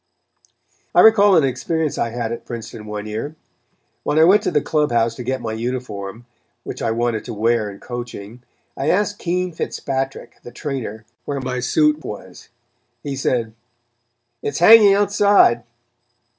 [0.95, 3.35] I recall an experience I had at Princeton one year.
[4.01, 6.25] When I went to the Club House to get my uniform,
[6.63, 8.41] which I wanted to wear in coaching,
[8.75, 12.49] I asked Keene Fitzpatrick, the Trainer, where my suit was.
[13.03, 13.53] He said:
[14.41, 14.93] [Illustration: HIT YOUR MAN LOW] "It's hanging
[15.35, 15.63] outside."